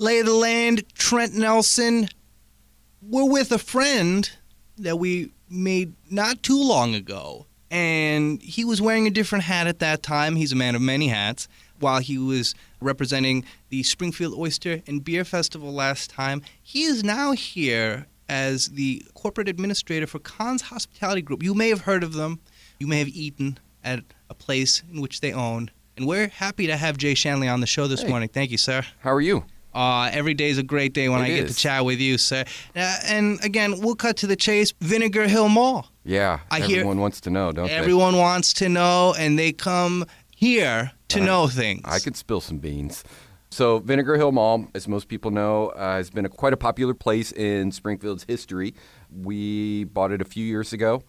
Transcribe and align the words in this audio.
Lay 0.00 0.18
of 0.20 0.24
the 0.26 0.32
land, 0.32 0.82
Trent 0.94 1.34
Nelson. 1.34 2.08
We're 3.02 3.28
with 3.30 3.52
a 3.52 3.58
friend 3.58 4.28
that 4.78 4.96
we 4.98 5.30
made 5.50 5.92
not 6.10 6.42
too 6.42 6.58
long 6.58 6.94
ago. 6.94 7.44
And 7.70 8.40
he 8.40 8.64
was 8.64 8.80
wearing 8.80 9.06
a 9.06 9.10
different 9.10 9.44
hat 9.44 9.66
at 9.66 9.78
that 9.80 10.02
time. 10.02 10.36
He's 10.36 10.52
a 10.52 10.56
man 10.56 10.74
of 10.74 10.80
many 10.80 11.08
hats. 11.08 11.48
While 11.80 12.00
he 12.00 12.16
was 12.16 12.54
representing 12.80 13.44
the 13.68 13.82
Springfield 13.82 14.32
Oyster 14.38 14.80
and 14.86 15.04
Beer 15.04 15.22
Festival 15.22 15.70
last 15.70 16.08
time, 16.08 16.40
he 16.62 16.84
is 16.84 17.04
now 17.04 17.32
here 17.32 18.06
as 18.26 18.68
the 18.68 19.04
corporate 19.12 19.48
administrator 19.50 20.06
for 20.06 20.18
Conn's 20.18 20.62
Hospitality 20.62 21.20
Group. 21.20 21.42
You 21.42 21.52
may 21.52 21.68
have 21.68 21.82
heard 21.82 22.02
of 22.02 22.14
them. 22.14 22.40
You 22.78 22.86
may 22.86 23.00
have 23.00 23.08
eaten 23.08 23.58
at 23.84 24.00
a 24.30 24.34
place 24.34 24.82
in 24.90 25.02
which 25.02 25.20
they 25.20 25.34
own. 25.34 25.70
And 25.98 26.06
we're 26.06 26.28
happy 26.28 26.66
to 26.68 26.76
have 26.78 26.96
Jay 26.96 27.12
Shanle 27.12 27.52
on 27.52 27.60
the 27.60 27.66
show 27.66 27.86
this 27.86 28.00
Hey. 28.00 28.08
morning. 28.08 28.30
Thank 28.30 28.50
you, 28.50 28.56
sir. 28.58 28.82
How 29.00 29.12
are 29.12 29.20
you? 29.20 29.44
Uh, 29.74 30.10
every 30.12 30.34
day 30.34 30.48
is 30.50 30.58
a 30.58 30.62
great 30.62 30.92
day 30.92 31.08
when 31.08 31.20
It 31.20 31.24
I 31.24 31.28
get 31.28 31.48
to 31.48 31.54
chat 31.54 31.84
with 31.84 32.00
you, 32.00 32.18
sir. 32.18 32.44
Uh, 32.74 32.96
and 33.06 33.42
again, 33.44 33.80
we'll 33.80 33.94
cut 33.94 34.16
to 34.18 34.26
the 34.26 34.36
chase. 34.36 34.72
Vinegar 34.80 35.28
Hill 35.28 35.48
Mall. 35.48 35.86
Yeah, 36.04 36.40
I 36.50 36.60
hear- 36.60 36.78
everyone 36.80 36.98
wants 37.00 37.20
to 37.22 37.30
know, 37.30 37.52
don't 37.52 37.68
they? 37.68 37.74
Everyone 37.74 38.16
wants 38.16 38.52
to 38.54 38.68
know, 38.68 39.14
and 39.18 39.38
they 39.38 39.52
come 39.52 40.06
here 40.34 40.92
to 41.08 41.20
Uh, 41.20 41.24
know 41.24 41.46
things. 41.48 41.82
I 41.84 41.98
could 42.00 42.16
spill 42.16 42.40
some 42.40 42.58
beans. 42.58 43.04
So, 43.52 43.78
Vinegar 43.80 44.16
Hill 44.16 44.32
Mall, 44.32 44.66
as 44.74 44.86
most 44.86 45.08
people 45.08 45.30
know, 45.32 45.68
uh, 45.70 45.96
has 45.96 46.08
been 46.10 46.24
a, 46.24 46.28
quite 46.28 46.52
a 46.52 46.56
popular 46.56 46.94
place 46.94 47.32
in 47.32 47.72
Springfield's 47.72 48.24
history. 48.28 48.74
We 49.10 49.84
bought 49.84 50.12
it 50.12 50.20
a 50.20 50.24
few 50.24 50.44
years 50.44 50.72
ago, 50.72 51.02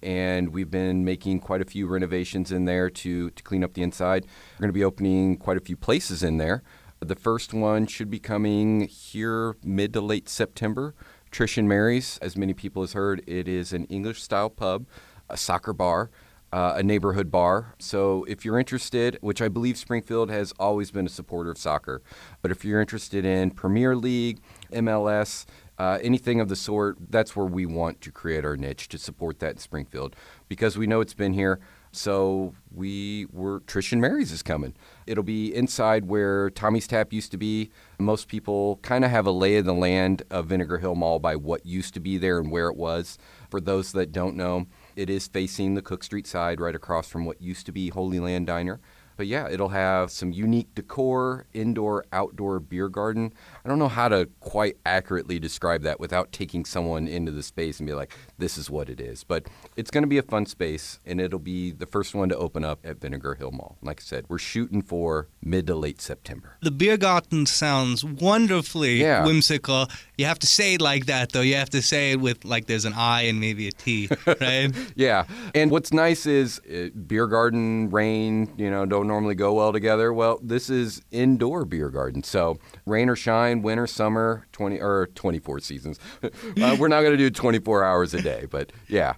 and 0.00 0.50
we've 0.50 0.70
been 0.70 1.04
making 1.04 1.40
quite 1.40 1.60
a 1.60 1.64
few 1.64 1.88
renovations 1.88 2.52
in 2.52 2.66
there 2.66 2.88
to, 2.88 3.30
to 3.30 3.42
clean 3.42 3.64
up 3.64 3.74
the 3.74 3.82
inside. 3.82 4.26
We're 4.56 4.62
going 4.62 4.68
to 4.68 4.72
be 4.78 4.84
opening 4.84 5.36
quite 5.38 5.56
a 5.56 5.60
few 5.60 5.76
places 5.76 6.22
in 6.22 6.38
there. 6.38 6.62
The 7.00 7.14
first 7.14 7.54
one 7.54 7.86
should 7.86 8.10
be 8.10 8.18
coming 8.18 8.88
here 8.88 9.56
mid 9.62 9.92
to 9.92 10.00
late 10.00 10.28
September. 10.28 10.94
Trish 11.30 11.56
and 11.56 11.68
Mary's, 11.68 12.18
as 12.20 12.36
many 12.36 12.54
people 12.54 12.82
has 12.82 12.92
heard, 12.92 13.22
it 13.26 13.46
is 13.46 13.72
an 13.72 13.84
English 13.84 14.22
style 14.22 14.50
pub, 14.50 14.86
a 15.28 15.36
soccer 15.36 15.72
bar, 15.72 16.10
uh, 16.52 16.74
a 16.76 16.82
neighborhood 16.82 17.30
bar. 17.30 17.74
So 17.78 18.24
if 18.24 18.44
you're 18.44 18.58
interested, 18.58 19.16
which 19.20 19.40
I 19.40 19.48
believe 19.48 19.76
Springfield 19.76 20.30
has 20.30 20.52
always 20.58 20.90
been 20.90 21.06
a 21.06 21.10
supporter 21.10 21.50
of 21.50 21.58
soccer, 21.58 22.02
but 22.42 22.50
if 22.50 22.64
you're 22.64 22.80
interested 22.80 23.24
in 23.24 23.50
Premier 23.50 23.94
League, 23.94 24.40
MLS, 24.72 25.44
uh, 25.78 25.98
anything 26.02 26.40
of 26.40 26.48
the 26.48 26.56
sort, 26.56 26.96
that's 27.10 27.36
where 27.36 27.46
we 27.46 27.64
want 27.64 28.00
to 28.00 28.10
create 28.10 28.44
our 28.44 28.56
niche 28.56 28.88
to 28.88 28.98
support 28.98 29.38
that 29.38 29.52
in 29.52 29.58
Springfield 29.58 30.16
because 30.48 30.76
we 30.76 30.86
know 30.86 31.00
it's 31.00 31.14
been 31.14 31.34
here. 31.34 31.60
So 31.98 32.54
we 32.72 33.26
were 33.32 33.58
Trish 33.62 33.90
and 33.90 34.00
Mary's 34.00 34.30
is 34.30 34.44
coming. 34.44 34.74
It'll 35.08 35.24
be 35.24 35.52
inside 35.52 36.04
where 36.04 36.48
Tommy's 36.48 36.86
Tap 36.86 37.12
used 37.12 37.32
to 37.32 37.36
be. 37.36 37.72
Most 37.98 38.28
people 38.28 38.76
kind 38.82 39.04
of 39.04 39.10
have 39.10 39.26
a 39.26 39.32
lay 39.32 39.56
of 39.56 39.64
the 39.64 39.74
land 39.74 40.22
of 40.30 40.46
Vinegar 40.46 40.78
Hill 40.78 40.94
Mall 40.94 41.18
by 41.18 41.34
what 41.34 41.66
used 41.66 41.94
to 41.94 42.00
be 42.00 42.16
there 42.16 42.38
and 42.38 42.52
where 42.52 42.68
it 42.68 42.76
was. 42.76 43.18
For 43.50 43.60
those 43.60 43.90
that 43.92 44.12
don't 44.12 44.36
know, 44.36 44.66
it 44.94 45.10
is 45.10 45.26
facing 45.26 45.74
the 45.74 45.82
Cook 45.82 46.04
Street 46.04 46.28
side, 46.28 46.60
right 46.60 46.74
across 46.74 47.08
from 47.08 47.24
what 47.24 47.42
used 47.42 47.66
to 47.66 47.72
be 47.72 47.88
Holy 47.88 48.20
Land 48.20 48.46
Diner. 48.46 48.78
But 49.18 49.26
yeah, 49.26 49.48
it'll 49.50 49.68
have 49.70 50.10
some 50.10 50.32
unique 50.32 50.74
decor, 50.74 51.44
indoor, 51.52 52.04
outdoor 52.12 52.60
beer 52.60 52.88
garden. 52.88 53.34
I 53.64 53.68
don't 53.68 53.78
know 53.80 53.88
how 53.88 54.08
to 54.08 54.28
quite 54.40 54.76
accurately 54.86 55.38
describe 55.40 55.82
that 55.82 55.98
without 56.00 56.30
taking 56.32 56.64
someone 56.64 57.06
into 57.08 57.32
the 57.32 57.42
space 57.42 57.80
and 57.80 57.86
be 57.86 57.94
like, 57.94 58.14
this 58.38 58.56
is 58.56 58.70
what 58.70 58.88
it 58.88 59.00
is. 59.00 59.24
But 59.24 59.48
it's 59.76 59.90
going 59.90 60.04
to 60.04 60.08
be 60.08 60.18
a 60.18 60.22
fun 60.22 60.46
space, 60.46 61.00
and 61.04 61.20
it'll 61.20 61.40
be 61.40 61.72
the 61.72 61.84
first 61.86 62.14
one 62.14 62.28
to 62.30 62.36
open 62.36 62.64
up 62.64 62.78
at 62.84 63.00
Vinegar 63.00 63.34
Hill 63.34 63.50
Mall. 63.50 63.76
Like 63.82 64.00
I 64.00 64.04
said, 64.04 64.24
we're 64.28 64.38
shooting 64.38 64.82
for 64.82 65.26
mid 65.42 65.66
to 65.66 65.74
late 65.74 66.00
September. 66.00 66.56
the 66.62 66.70
beer 66.70 66.96
garden 66.96 67.44
sounds 67.44 68.04
wonderfully 68.04 69.00
Yeah. 69.00 69.24
whimsical. 69.26 69.88
You 70.16 70.26
have 70.26 70.38
to 70.38 70.46
say 70.46 70.74
it 70.74 70.80
like 70.80 71.06
that, 71.06 71.32
though. 71.32 71.40
You 71.40 71.56
have 71.56 71.70
to 71.70 71.82
say 71.82 72.12
it 72.12 72.20
with 72.20 72.44
like 72.44 72.66
there's 72.66 72.84
an 72.84 72.92
I 72.94 73.22
and 73.22 73.40
maybe 73.40 73.66
a 73.66 73.72
T, 73.72 74.08
right? 74.40 74.70
Yeah, 74.94 75.24
and 75.56 75.72
what's 75.72 75.92
nice 75.92 76.24
is 76.24 76.60
uh, 76.70 76.90
beer 77.06 77.26
garden, 77.26 77.90
rain, 77.90 78.52
you 78.56 78.70
know, 78.70 78.86
don't 78.86 79.07
normally 79.08 79.34
go 79.34 79.54
well 79.54 79.72
together. 79.72 80.12
Well, 80.12 80.38
this 80.42 80.70
is 80.70 81.02
indoor 81.10 81.64
beer 81.64 81.90
garden, 81.90 82.22
so 82.22 82.58
rain 82.86 83.08
or 83.08 83.16
shine, 83.16 83.62
winter, 83.62 83.86
summer, 83.86 84.46
twenty 84.52 84.80
or 84.80 85.08
twenty 85.14 85.38
four 85.38 85.58
seasons. 85.60 85.98
uh, 86.22 86.76
we're 86.78 86.88
not 86.88 87.00
going 87.00 87.12
to 87.12 87.16
do 87.16 87.30
twenty 87.30 87.58
four 87.58 87.82
hours 87.82 88.14
a 88.14 88.22
day, 88.22 88.46
but 88.50 88.70
yeah, 88.86 89.14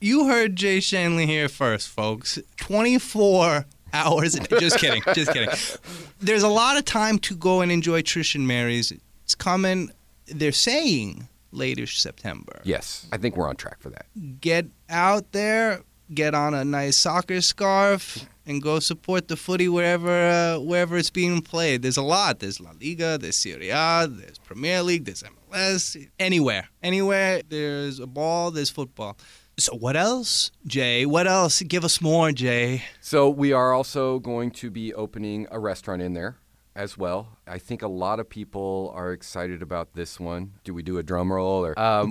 you 0.00 0.26
heard 0.26 0.56
Jay 0.56 0.78
Shanle 0.78 1.26
here 1.26 1.48
first, 1.48 1.88
folks. 1.88 2.38
24 2.60 3.66
hours. 3.92 4.34
a 4.34 4.40
day. 4.40 4.58
Just 4.58 4.78
kidding. 4.78 5.02
Just 5.14 5.32
kidding. 5.32 5.48
There's 6.20 6.42
a 6.42 6.48
lot 6.48 6.76
of 6.76 6.84
time 6.84 7.18
to 7.20 7.36
go 7.36 7.60
and 7.60 7.70
enjoy 7.70 8.02
Trish 8.02 8.34
and 8.34 8.46
Mary's. 8.46 8.92
It's 9.24 9.34
coming. 9.34 9.90
They're 10.26 10.52
saying 10.52 11.28
late-ish 11.52 12.00
September. 12.00 12.60
yes, 12.64 13.06
I 13.12 13.16
think 13.18 13.36
we're 13.36 13.48
on 13.48 13.56
track 13.56 13.80
for 13.80 13.90
that. 13.90 14.06
Get 14.40 14.66
out 14.88 15.32
there, 15.32 15.82
get 16.14 16.34
on 16.34 16.54
a 16.54 16.64
nice 16.64 16.96
soccer 16.96 17.40
scarf, 17.42 18.26
and 18.46 18.62
go 18.62 18.78
support 18.78 19.28
the 19.28 19.36
footy 19.36 19.68
wherever 19.68 20.10
uh, 20.10 20.58
wherever 20.58 20.96
it's 20.96 21.10
being 21.10 21.42
played. 21.42 21.82
There's 21.82 21.96
a 21.96 22.02
lot. 22.02 22.40
There's 22.40 22.60
La 22.60 22.72
Liga. 22.80 23.18
There's 23.18 23.36
Serie 23.36 23.70
A. 23.70 24.06
There's 24.08 24.38
Premier 24.38 24.82
League. 24.82 25.04
There's 25.04 25.22
MLS. 25.22 25.96
Anywhere, 26.18 26.68
anywhere. 26.82 27.42
There's 27.48 28.00
a 28.00 28.06
ball. 28.06 28.50
There's 28.50 28.70
football. 28.70 29.16
So 29.58 29.74
what 29.76 29.96
else, 29.96 30.50
Jay? 30.66 31.04
What 31.04 31.26
else? 31.26 31.60
Give 31.62 31.84
us 31.84 32.00
more, 32.00 32.32
Jay. 32.32 32.84
So 33.00 33.28
we 33.28 33.52
are 33.52 33.72
also 33.72 34.18
going 34.18 34.50
to 34.52 34.70
be 34.70 34.94
opening 34.94 35.46
a 35.50 35.60
restaurant 35.60 36.00
in 36.00 36.14
there 36.14 36.36
as 36.74 36.96
well. 36.96 37.38
I 37.46 37.58
think 37.58 37.82
a 37.82 37.88
lot 37.88 38.18
of 38.18 38.28
people 38.28 38.92
are 38.94 39.12
excited 39.12 39.62
about 39.62 39.94
this 39.94 40.18
one. 40.18 40.52
Do 40.64 40.72
we 40.72 40.82
do 40.82 40.98
a 40.98 41.02
drum 41.02 41.32
roll 41.32 41.64
or? 41.64 41.78
Um, 41.78 42.10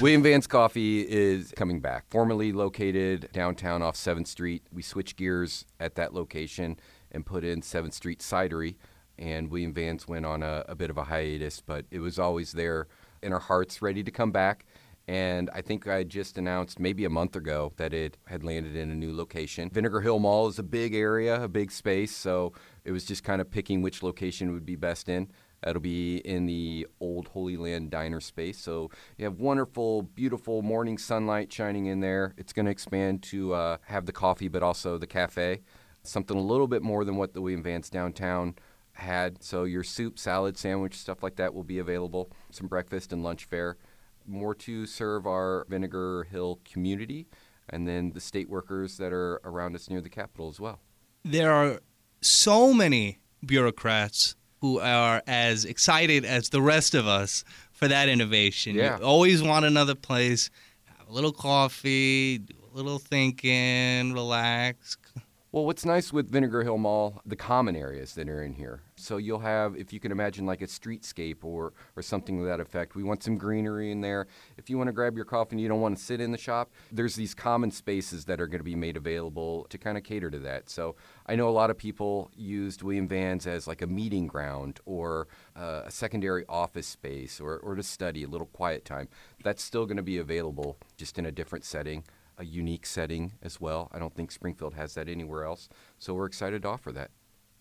William 0.00 0.22
Vance 0.22 0.46
Coffee 0.46 1.00
is 1.00 1.52
coming 1.56 1.80
back. 1.80 2.04
Formerly 2.10 2.52
located 2.52 3.28
downtown 3.32 3.82
off 3.82 3.96
7th 3.96 4.26
Street, 4.26 4.62
we 4.72 4.82
switched 4.82 5.16
gears 5.16 5.64
at 5.78 5.94
that 5.94 6.12
location 6.12 6.78
and 7.10 7.24
put 7.24 7.44
in 7.44 7.60
7th 7.62 7.94
Street 7.94 8.20
Cidery. 8.20 8.76
And 9.18 9.50
William 9.50 9.74
Vance 9.74 10.08
went 10.08 10.24
on 10.24 10.42
a, 10.42 10.64
a 10.68 10.74
bit 10.74 10.90
of 10.90 10.96
a 10.96 11.04
hiatus, 11.04 11.60
but 11.60 11.84
it 11.90 12.00
was 12.00 12.18
always 12.18 12.52
there 12.52 12.86
in 13.22 13.32
our 13.32 13.38
hearts, 13.38 13.82
ready 13.82 14.02
to 14.02 14.10
come 14.10 14.30
back. 14.30 14.64
And 15.10 15.50
I 15.52 15.60
think 15.60 15.88
I 15.88 16.04
just 16.04 16.38
announced 16.38 16.78
maybe 16.78 17.04
a 17.04 17.10
month 17.10 17.34
ago 17.34 17.72
that 17.78 17.92
it 17.92 18.16
had 18.26 18.44
landed 18.44 18.76
in 18.76 18.92
a 18.92 18.94
new 18.94 19.12
location. 19.12 19.68
Vinegar 19.68 20.02
Hill 20.02 20.20
Mall 20.20 20.46
is 20.46 20.60
a 20.60 20.62
big 20.62 20.94
area, 20.94 21.42
a 21.42 21.48
big 21.48 21.72
space, 21.72 22.14
so 22.14 22.52
it 22.84 22.92
was 22.92 23.04
just 23.04 23.24
kind 23.24 23.40
of 23.40 23.50
picking 23.50 23.82
which 23.82 24.04
location 24.04 24.52
would 24.52 24.64
be 24.64 24.76
best 24.76 25.08
in. 25.08 25.28
It'll 25.66 25.82
be 25.82 26.18
in 26.18 26.46
the 26.46 26.86
old 27.00 27.26
Holy 27.26 27.56
Land 27.56 27.90
diner 27.90 28.20
space. 28.20 28.60
So 28.60 28.92
you 29.18 29.24
have 29.24 29.40
wonderful, 29.40 30.02
beautiful 30.02 30.62
morning 30.62 30.96
sunlight 30.96 31.52
shining 31.52 31.86
in 31.86 31.98
there. 31.98 32.32
It's 32.36 32.52
going 32.52 32.66
to 32.66 32.70
expand 32.70 33.24
to 33.24 33.52
uh, 33.54 33.76
have 33.86 34.06
the 34.06 34.12
coffee, 34.12 34.46
but 34.46 34.62
also 34.62 34.96
the 34.96 35.08
cafe. 35.08 35.62
Something 36.04 36.36
a 36.36 36.40
little 36.40 36.68
bit 36.68 36.84
more 36.84 37.04
than 37.04 37.16
what 37.16 37.34
the 37.34 37.42
William 37.42 37.64
Vance 37.64 37.90
downtown 37.90 38.54
had. 38.92 39.42
So 39.42 39.64
your 39.64 39.82
soup, 39.82 40.20
salad, 40.20 40.56
sandwich, 40.56 40.94
stuff 40.94 41.20
like 41.20 41.34
that 41.34 41.52
will 41.52 41.64
be 41.64 41.80
available. 41.80 42.30
Some 42.52 42.68
breakfast 42.68 43.12
and 43.12 43.24
lunch 43.24 43.46
fare. 43.46 43.76
More 44.26 44.54
to 44.56 44.86
serve 44.86 45.26
our 45.26 45.66
Vinegar 45.68 46.24
Hill 46.24 46.60
community 46.70 47.26
and 47.68 47.86
then 47.86 48.10
the 48.12 48.20
state 48.20 48.48
workers 48.48 48.96
that 48.98 49.12
are 49.12 49.40
around 49.44 49.74
us 49.74 49.88
near 49.88 50.00
the 50.00 50.10
Capitol 50.10 50.48
as 50.48 50.60
well. 50.60 50.80
There 51.24 51.52
are 51.52 51.80
so 52.20 52.72
many 52.72 53.18
bureaucrats 53.44 54.36
who 54.60 54.78
are 54.78 55.22
as 55.26 55.64
excited 55.64 56.24
as 56.24 56.50
the 56.50 56.60
rest 56.60 56.94
of 56.94 57.06
us 57.06 57.44
for 57.72 57.88
that 57.88 58.08
innovation. 58.08 58.76
Yeah. 58.76 58.98
You 58.98 59.04
always 59.04 59.42
want 59.42 59.64
another 59.64 59.94
place, 59.94 60.50
have 60.98 61.08
a 61.08 61.12
little 61.12 61.32
coffee, 61.32 62.38
do 62.38 62.54
a 62.72 62.76
little 62.76 62.98
thinking, 62.98 64.12
relax. 64.12 64.96
Well, 65.52 65.64
what's 65.64 65.84
nice 65.84 66.12
with 66.12 66.30
Vinegar 66.30 66.62
Hill 66.62 66.78
Mall, 66.78 67.22
the 67.26 67.34
common 67.34 67.74
areas 67.74 68.14
that 68.14 68.28
are 68.28 68.40
in 68.40 68.52
here. 68.52 68.82
So 68.94 69.16
you'll 69.16 69.40
have, 69.40 69.74
if 69.74 69.92
you 69.92 69.98
can 69.98 70.12
imagine, 70.12 70.46
like 70.46 70.62
a 70.62 70.66
streetscape 70.66 71.42
or 71.42 71.72
or 71.96 72.02
something 72.02 72.38
to 72.38 72.44
that 72.44 72.60
effect. 72.60 72.94
We 72.94 73.02
want 73.02 73.24
some 73.24 73.36
greenery 73.36 73.90
in 73.90 74.00
there. 74.00 74.28
If 74.56 74.70
you 74.70 74.78
want 74.78 74.86
to 74.86 74.92
grab 74.92 75.16
your 75.16 75.24
coffee 75.24 75.54
and 75.54 75.60
you 75.60 75.66
don't 75.66 75.80
want 75.80 75.98
to 75.98 76.04
sit 76.04 76.20
in 76.20 76.30
the 76.30 76.38
shop, 76.38 76.70
there's 76.92 77.16
these 77.16 77.34
common 77.34 77.72
spaces 77.72 78.26
that 78.26 78.40
are 78.40 78.46
going 78.46 78.60
to 78.60 78.64
be 78.64 78.76
made 78.76 78.96
available 78.96 79.66
to 79.70 79.76
kind 79.76 79.98
of 79.98 80.04
cater 80.04 80.30
to 80.30 80.38
that. 80.38 80.70
So 80.70 80.94
I 81.26 81.34
know 81.34 81.48
a 81.48 81.50
lot 81.50 81.68
of 81.68 81.76
people 81.76 82.30
used 82.36 82.82
William 82.82 83.08
Vance 83.08 83.48
as 83.48 83.66
like 83.66 83.82
a 83.82 83.88
meeting 83.88 84.28
ground 84.28 84.78
or 84.84 85.26
uh, 85.56 85.82
a 85.84 85.90
secondary 85.90 86.44
office 86.48 86.86
space 86.86 87.40
or 87.40 87.58
or 87.58 87.74
to 87.74 87.82
study 87.82 88.22
a 88.22 88.28
little 88.28 88.46
quiet 88.46 88.84
time. 88.84 89.08
That's 89.42 89.64
still 89.64 89.84
going 89.84 89.96
to 89.96 90.04
be 90.04 90.18
available, 90.18 90.76
just 90.96 91.18
in 91.18 91.26
a 91.26 91.32
different 91.32 91.64
setting 91.64 92.04
a 92.40 92.44
unique 92.44 92.86
setting 92.86 93.32
as 93.42 93.60
well. 93.60 93.88
I 93.92 93.98
don't 93.98 94.14
think 94.14 94.32
Springfield 94.32 94.74
has 94.74 94.94
that 94.94 95.08
anywhere 95.08 95.44
else. 95.44 95.68
So 95.98 96.14
we're 96.14 96.26
excited 96.26 96.62
to 96.62 96.68
offer 96.68 96.90
that. 96.92 97.10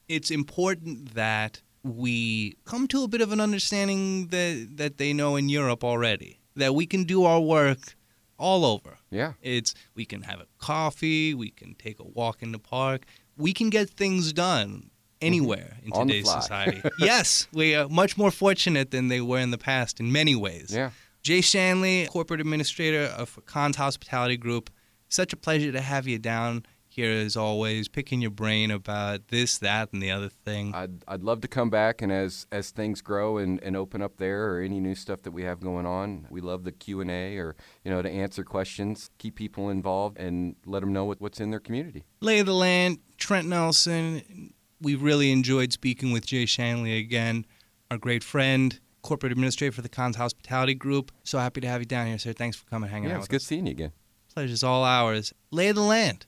It's 0.07 0.31
important 0.31 1.13
that 1.13 1.61
we 1.83 2.55
come 2.65 2.87
to 2.87 3.03
a 3.03 3.07
bit 3.07 3.21
of 3.21 3.31
an 3.31 3.41
understanding 3.41 4.27
that 4.27 4.77
that 4.77 4.97
they 4.97 5.13
know 5.13 5.35
in 5.35 5.49
Europe 5.49 5.83
already. 5.83 6.39
That 6.55 6.73
we 6.73 6.85
can 6.87 7.03
do 7.03 7.25
our 7.25 7.39
work 7.39 7.95
all 8.37 8.65
over. 8.65 8.97
Yeah. 9.11 9.33
It's 9.41 9.75
we 9.95 10.05
can 10.05 10.21
have 10.23 10.39
a 10.39 10.47
coffee, 10.57 11.33
we 11.33 11.51
can 11.51 11.75
take 11.75 11.99
a 11.99 12.07
walk 12.07 12.41
in 12.41 12.51
the 12.53 12.59
park, 12.59 13.05
we 13.37 13.53
can 13.53 13.69
get 13.69 13.89
things 13.89 14.33
done 14.33 14.69
mm-hmm. 14.69 14.87
anywhere 15.21 15.77
in 15.83 15.91
today's 15.91 16.31
society. 16.31 16.81
yes, 16.99 17.47
we 17.53 17.75
are 17.75 17.87
much 17.89 18.17
more 18.17 18.31
fortunate 18.31 18.91
than 18.91 19.09
they 19.09 19.21
were 19.21 19.39
in 19.39 19.51
the 19.51 19.57
past 19.57 19.99
in 19.99 20.11
many 20.11 20.35
ways. 20.35 20.73
Yeah. 20.73 20.91
Jay 21.21 21.39
Shanle, 21.39 22.07
corporate 22.07 22.39
administrator 22.39 23.03
of 23.03 23.39
Conn's 23.45 23.75
Hospitality 23.75 24.37
Group. 24.37 24.69
Such 25.09 25.33
a 25.33 25.37
pleasure 25.37 25.71
to 25.71 25.81
have 25.81 26.07
you 26.07 26.19
down 26.19 26.63
here 26.87 27.11
as 27.11 27.37
always, 27.37 27.87
picking 27.87 28.21
your 28.21 28.31
brain 28.31 28.71
about 28.71 29.27
this, 29.29 29.57
that, 29.59 29.93
and 29.93 30.01
the 30.01 30.11
other 30.11 30.27
thing. 30.29 30.73
I'd, 30.73 31.03
I'd 31.07 31.23
love 31.23 31.41
to 31.41 31.47
come 31.47 31.69
back 31.69 32.01
and 32.01 32.11
as 32.11 32.47
as 32.51 32.71
things 32.71 33.01
grow 33.01 33.37
and, 33.37 33.61
and 33.63 33.77
open 33.77 34.01
up 34.01 34.17
there 34.17 34.51
or 34.51 34.61
any 34.61 34.79
new 34.79 34.95
stuff 34.95 35.21
that 35.21 35.31
we 35.31 35.43
have 35.43 35.59
going 35.59 35.85
on, 35.85 36.27
we 36.29 36.41
love 36.41 36.63
the 36.63 36.71
Q 36.71 37.01
and 37.01 37.11
A 37.11 37.37
or 37.37 37.55
you 37.83 37.91
know 37.91 38.01
to 38.01 38.09
answer 38.09 38.43
questions, 38.43 39.09
keep 39.17 39.35
people 39.35 39.69
involved, 39.69 40.17
and 40.17 40.55
let 40.65 40.81
them 40.81 40.91
know 40.91 41.05
what, 41.05 41.21
what's 41.21 41.39
in 41.39 41.51
their 41.51 41.59
community. 41.59 42.03
Lay 42.21 42.39
of 42.39 42.47
the 42.47 42.53
land, 42.53 42.99
Trent 43.17 43.47
Nelson. 43.47 44.53
We 44.81 44.95
really 44.95 45.31
enjoyed 45.31 45.73
speaking 45.73 46.11
with 46.11 46.25
Jay 46.25 46.45
Shanle 46.45 46.99
again, 46.99 47.45
our 47.91 47.97
great 47.97 48.23
friend, 48.23 48.79
corporate 49.01 49.31
administrator 49.31 49.71
for 49.71 49.81
the 49.81 49.89
Conn's 49.89 50.15
Hospitality 50.15 50.73
Group. 50.73 51.11
So 51.23 51.39
happy 51.39 51.61
to 51.61 51.67
have 51.67 51.81
you 51.81 51.85
down 51.85 52.07
here, 52.07 52.17
sir. 52.17 52.33
Thanks 52.33 52.57
for 52.57 52.65
coming, 52.69 52.89
hanging 52.89 53.09
yeah, 53.09 53.15
out 53.15 53.19
it's 53.19 53.23
with 53.25 53.31
good 53.31 53.41
us. 53.41 53.45
seeing 53.45 53.65
you 53.65 53.71
again. 53.71 53.91
Pleasure's 54.33 54.63
all 54.63 54.83
ours. 54.83 55.33
Lay 55.51 55.69
of 55.69 55.75
the 55.75 55.81
land, 55.81 56.25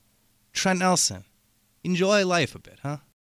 Trent 0.53 0.79
Nelson. 0.79 1.25
Enjoy 1.83 2.25
life 2.25 2.56
a 2.56 2.59
bit, 2.59 2.79
huh? 2.83 2.97